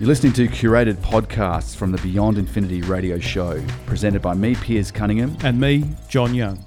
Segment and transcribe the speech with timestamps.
[0.00, 4.90] You're listening to curated podcasts from the Beyond Infinity radio show, presented by me, Piers
[4.90, 5.36] Cunningham.
[5.44, 6.64] And me, John Young.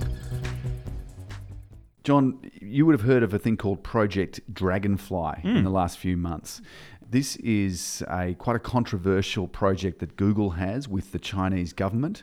[2.03, 5.57] John, you would have heard of a thing called Project Dragonfly mm.
[5.57, 6.61] in the last few months.
[7.01, 12.21] This is a quite a controversial project that Google has with the Chinese government,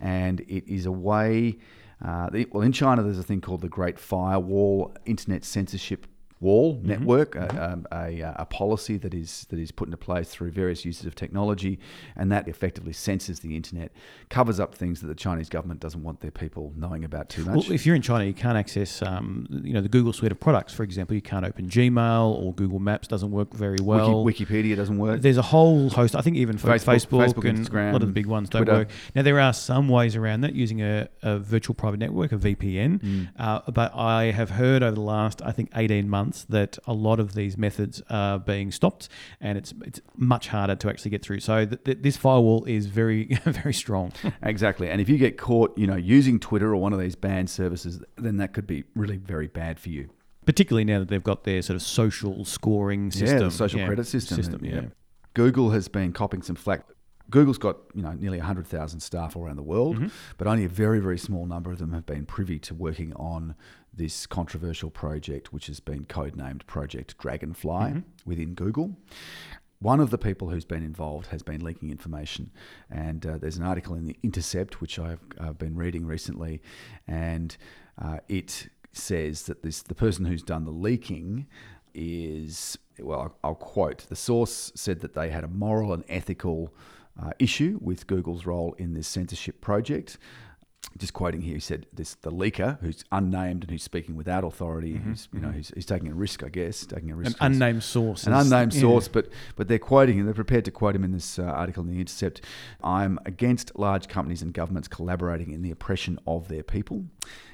[0.00, 1.58] and it is a way.
[2.04, 6.08] Uh, well, in China, there's a thing called the Great Firewall, internet censorship
[6.40, 6.88] wall mm-hmm.
[6.88, 7.84] network, mm-hmm.
[7.92, 11.14] A, a, a, policy that is that is put into place through various uses of
[11.14, 11.78] technology,
[12.16, 13.92] and that effectively censors the internet,
[14.30, 17.56] covers up things that the Chinese government doesn't want their people knowing about too much.
[17.56, 20.38] Well, if you're in China, you can't access, um, you know, the Google suite of
[20.38, 20.72] products.
[20.72, 24.22] For example, you can't open Gmail or Google Maps doesn't work very well.
[24.22, 25.20] Wiki, Wikipedia doesn't work.
[25.20, 26.14] There's a whole host.
[26.14, 28.64] I think even Facebook, Facebook, Facebook and Instagram, a lot of the big ones don't
[28.64, 28.80] Twitter.
[28.80, 28.90] work.
[29.14, 33.00] Now there are some ways around that using a, a virtual private network, a VPN.
[33.00, 33.28] Mm.
[33.38, 37.08] Uh, but I have heard over the last, I think, 18 months that a lot
[37.08, 39.08] lot of these methods are being stopped,
[39.40, 41.40] and it's it's much harder to actually get through.
[41.40, 44.12] So th- th- this firewall is very very strong.
[44.42, 47.50] exactly, and if you get caught, you know, using Twitter or one of these banned
[47.50, 50.10] services, then that could be really very bad for you.
[50.44, 54.06] Particularly now that they've got their sort of social scoring system, yeah, social yeah, credit
[54.06, 54.36] system.
[54.36, 54.74] system yeah.
[54.74, 54.82] yeah.
[55.34, 56.84] Google has been copping some flack
[57.30, 60.08] Google's got you know nearly 100,000 staff all around the world, mm-hmm.
[60.36, 63.54] but only a very very small number of them have been privy to working on
[63.92, 68.00] this controversial project, which has been codenamed Project Dragonfly mm-hmm.
[68.24, 68.96] within Google.
[69.80, 72.50] One of the people who's been involved has been leaking information,
[72.90, 76.60] and uh, there's an article in the Intercept which I've uh, been reading recently,
[77.06, 77.56] and
[78.00, 81.46] uh, it says that this the person who's done the leaking
[81.94, 86.74] is well, I'll quote the source said that they had a moral and ethical
[87.20, 90.18] uh, issue with Google's role in this censorship project.
[90.96, 94.94] Just quoting here, he said, "This the leaker who's unnamed and who's speaking without authority,
[94.94, 95.74] mm-hmm, who's you know mm-hmm.
[95.74, 97.36] he's, taking a risk, I guess, taking a risk.
[97.40, 98.80] An unnamed source, an unnamed yeah.
[98.80, 100.24] source, but but they're quoting him.
[100.24, 102.40] They're prepared to quote him in this uh, article in the Intercept.
[102.82, 107.04] I'm against large companies and governments collaborating in the oppression of their people."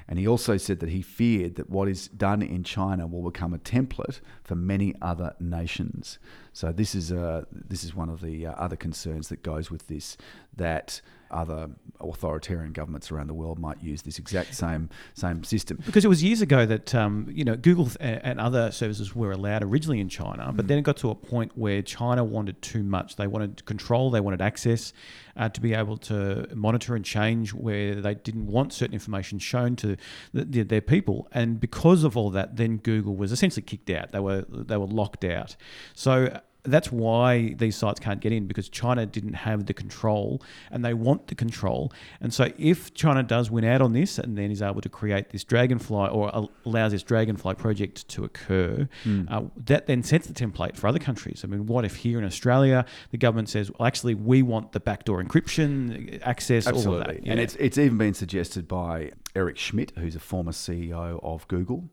[0.06, 3.54] And he also said that he feared that what is done in China will become
[3.54, 6.18] a template for many other nations.
[6.52, 9.86] So this is uh, this is one of the uh, other concerns that goes with
[9.88, 10.16] this
[10.56, 11.00] that
[11.34, 11.68] other
[12.00, 15.78] authoritarian governments around the world might use this exact same same system.
[15.84, 19.62] Because it was years ago that um, you know Google and other services were allowed
[19.62, 20.68] originally in China, but mm.
[20.68, 23.16] then it got to a point where China wanted too much.
[23.16, 24.92] They wanted control, they wanted access
[25.36, 29.76] uh, to be able to monitor and change where they didn't want certain information shown
[29.76, 29.96] to
[30.32, 34.12] the, their people, and because of all that, then Google was essentially kicked out.
[34.12, 35.56] They were they were locked out.
[35.94, 40.84] So that's why these sites can't get in because China didn't have the control and
[40.84, 41.92] they want the control.
[42.20, 45.30] And so, if China does win out on this and then is able to create
[45.30, 49.30] this dragonfly or allows this dragonfly project to occur, mm.
[49.30, 51.42] uh, that then sets the template for other countries.
[51.44, 54.80] I mean, what if here in Australia the government says, well, actually, we want the
[54.80, 56.94] backdoor encryption access, Absolutely.
[56.94, 57.26] all of that?
[57.26, 57.32] Yeah.
[57.32, 61.90] And it's, it's even been suggested by Eric Schmidt, who's a former CEO of Google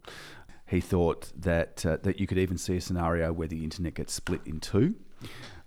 [0.72, 4.14] he thought that uh, that you could even see a scenario where the internet gets
[4.14, 4.96] split in two,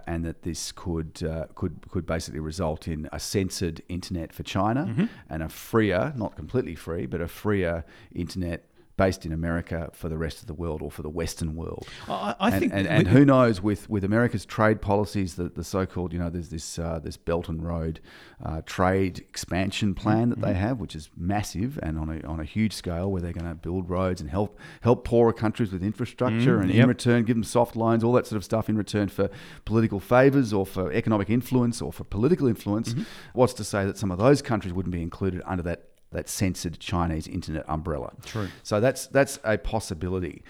[0.06, 4.86] and that this could uh, could could basically result in a censored internet for China
[4.86, 5.04] mm-hmm.
[5.28, 7.84] and a freer, not completely free, but a freer
[8.14, 8.64] internet
[8.96, 11.86] based in America for the rest of the world or for the Western world.
[12.08, 15.64] I, I and, think, and, and, who knows with, with America's trade policies, the, the
[15.64, 18.00] so-called you know there's this uh, this Belt and Road
[18.44, 20.52] uh, trade expansion plan that mm-hmm.
[20.52, 23.48] they have, which is massive and on a on a huge scale, where they're going
[23.48, 26.84] to build roads and help help poorer countries with infrastructure, mm, and yep.
[26.84, 29.28] in return give them soft loans, all that sort of stuff in return for
[29.64, 32.90] political favors or for economic influence or for political influence.
[32.90, 33.02] Mm-hmm.
[33.32, 36.80] What's to say that some of those countries wouldn't be included under that that censored
[36.80, 38.12] Chinese internet umbrella.
[38.24, 38.48] True.
[38.62, 40.42] So that's that's a possibility.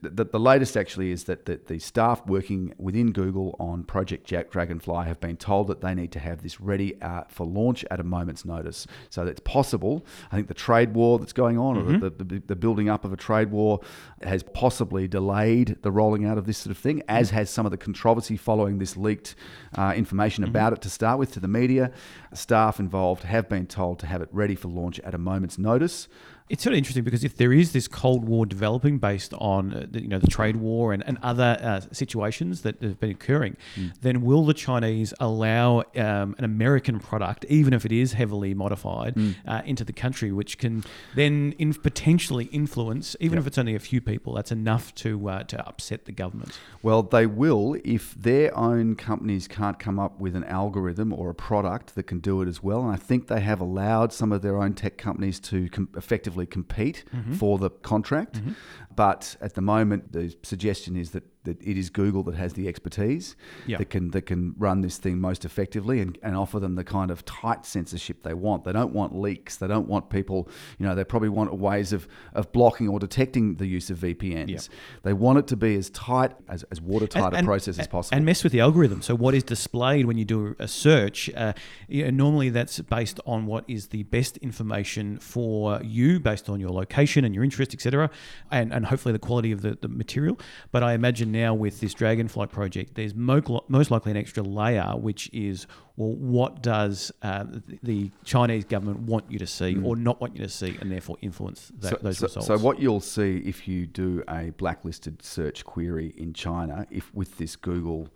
[0.00, 4.48] The, the, latest actually is that the, the staff working within Google on Project Jack
[4.48, 7.98] Dragonfly have been told that they need to have this ready uh, for launch at
[7.98, 8.86] a moment's notice.
[9.10, 10.06] So that's possible.
[10.30, 11.96] I think the trade war that's going on, mm-hmm.
[11.96, 13.80] or the, the, the, building up of a trade war,
[14.22, 17.72] has possibly delayed the rolling out of this sort of thing, as has some of
[17.72, 19.34] the controversy following this leaked
[19.76, 20.52] uh, information mm-hmm.
[20.52, 21.90] about it to start with to the media.
[22.32, 26.06] Staff involved have been told to have it ready for launch at a moment's notice
[26.48, 29.86] it's sort of interesting because if there is this Cold War developing based on uh,
[29.90, 33.56] the, you know the trade war and, and other uh, situations that have been occurring,
[33.76, 33.92] mm.
[34.00, 39.14] then will the Chinese allow um, an American product, even if it is heavily modified,
[39.14, 39.34] mm.
[39.46, 40.84] uh, into the country, which can
[41.14, 43.42] then in potentially influence, even yep.
[43.42, 46.58] if it's only a few people, that's enough to uh, to upset the government.
[46.82, 51.34] Well, they will if their own companies can't come up with an algorithm or a
[51.34, 52.82] product that can do it as well.
[52.82, 56.37] And I think they have allowed some of their own tech companies to com- effectively
[56.46, 57.34] compete mm-hmm.
[57.34, 58.36] for the contract.
[58.36, 58.52] Mm-hmm.
[58.94, 62.68] but at the moment, the suggestion is that, that it is Google that has the
[62.68, 63.36] expertise
[63.66, 63.78] Yeah.
[63.78, 67.10] that can that can run this thing most effectively and, and offer them the kind
[67.10, 68.64] of tight censorship they want.
[68.64, 69.56] They don't want leaks.
[69.56, 70.48] They don't want people,
[70.78, 74.48] you know, they probably want ways of, of blocking or detecting the use of VPNs.
[74.50, 74.58] Yeah.
[75.02, 77.86] They want it to be as tight, as, as watertight And- a and- process as
[77.86, 78.16] possible.
[78.16, 79.00] And mess with the algorithm.
[79.02, 81.30] So what is displayed when you do a search?
[81.34, 81.52] Uh,
[81.88, 86.60] you know, normally that's based on what is the best information for you, based on
[86.60, 88.10] your location and your interest, etc.,
[88.50, 90.38] and and hopefully the quality of the, the material.
[90.72, 95.28] But I imagine now with this Dragonfly project, there's most likely an extra layer, which
[95.32, 95.66] is
[95.96, 97.44] well, what does uh,
[97.82, 101.16] the- Chinese government want you to see or not want you to see, and therefore
[101.22, 101.96] influence that, Mm.
[101.96, 102.46] so, those so- results.
[102.46, 107.38] so what you'll see if you do a blacklisted search query in China, if with
[107.38, 108.08] this Google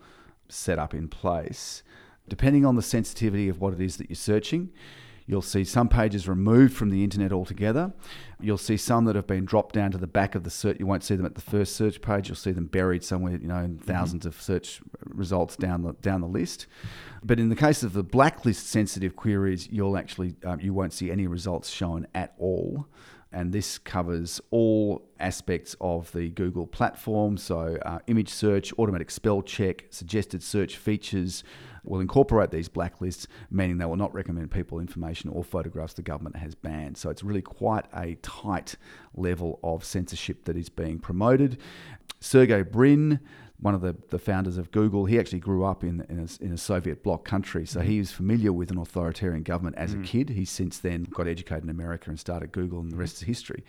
[0.49, 1.83] setup in place,
[2.29, 4.71] depending on the sensitivity of what it is that you're searching,
[5.27, 7.93] you'll see some pages removed from the internet altogether.
[8.41, 10.79] You'll see some that have been dropped down to the back of the search.
[10.81, 12.29] You won't see them at the first search page.
[12.29, 16.21] You'll see them buried somewhere, you know, in 1000s of search results down the down
[16.21, 16.67] the list.
[17.25, 21.11] But in the case of the blacklist sensitive queries, you'll actually um, you won't see
[21.11, 22.87] any results shown at all
[23.33, 27.37] and this covers all aspects of the Google platform.
[27.37, 31.43] So, uh, image search, automatic spell check, suggested search features
[31.85, 36.37] will incorporate these blacklists, meaning they will not recommend people information or photographs the government
[36.37, 36.97] has banned.
[36.97, 38.77] So, it's really quite a tight
[39.15, 41.59] level of censorship that is being promoted.
[42.21, 43.19] Sergey Brin,
[43.63, 46.53] one of the, the founders of Google, he actually grew up in, in, a, in
[46.53, 47.89] a Soviet bloc country, so mm-hmm.
[47.89, 50.05] he was familiar with an authoritarian government as a mm-hmm.
[50.05, 50.29] kid.
[50.31, 53.01] He's since then got educated in America and started Google, and the mm-hmm.
[53.01, 53.65] rest is history.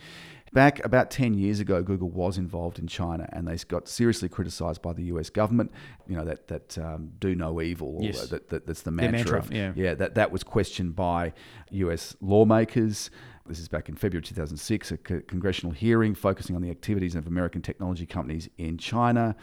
[0.51, 4.83] Back about 10 years ago, Google was involved in China and they got seriously criticized
[4.83, 5.71] by the US government.
[6.07, 8.29] You know, that, that um, do no evil, or Yes.
[8.29, 9.41] that, that, that's the mantra.
[9.41, 9.73] mantra, yeah.
[9.75, 11.33] yeah, that, that was questioned by
[11.71, 13.09] US lawmakers.
[13.45, 17.27] This is back in February 2006, a co- congressional hearing focusing on the activities of
[17.27, 19.35] American technology companies in China.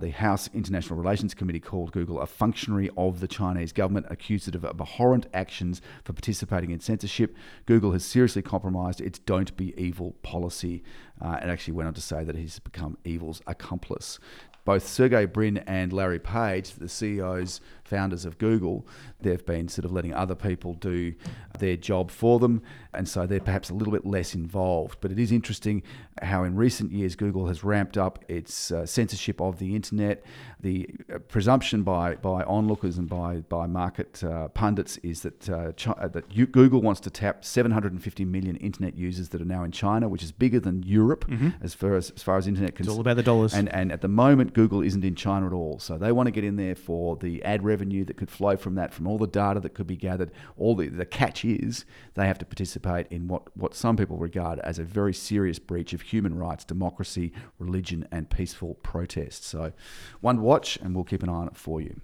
[0.00, 4.54] The House International Relations Committee called Google a functionary of the Chinese government, accused it
[4.54, 7.36] of abhorrent actions for participating in censorship.
[7.66, 10.82] Google has seriously compromised its don't be evil policy
[11.20, 14.18] uh, and actually went on to say that he's become evil's accomplice
[14.64, 17.60] both Sergey Brin and Larry Page, the CEOs,
[17.92, 18.86] founders of Google,
[19.20, 21.14] they've been sort of letting other people do
[21.58, 22.62] their job for them.
[22.94, 24.98] And so they're perhaps a little bit less involved.
[25.00, 25.82] But it is interesting
[26.22, 30.24] how in recent years Google has ramped up its uh, censorship of the internet.
[30.60, 35.72] The uh, presumption by, by onlookers and by, by market uh, pundits is that, uh,
[35.72, 39.64] Chi- uh, that you, Google wants to tap 750 million internet users that are now
[39.64, 41.30] in China, which is bigger than Europe
[41.62, 43.52] as, far as, as far as internet it's all about the dollars.
[43.54, 45.78] and and at the moment, Google isn't in China at all.
[45.78, 48.74] So they want to get in there for the ad revenue that could flow from
[48.76, 50.30] that, from all the data that could be gathered.
[50.56, 51.84] All the the catch is
[52.14, 55.92] they have to participate in what what some people regard as a very serious breach
[55.92, 59.44] of human rights, democracy, religion, and peaceful protest.
[59.44, 59.72] So,
[60.20, 62.00] one watch, and we'll keep an eye on it for you.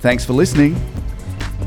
[0.00, 0.76] Thanks for listening.